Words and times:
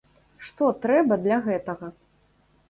Што 0.45 0.69
трэба 0.85 1.19
для 1.27 1.37
гэтага? 1.49 1.93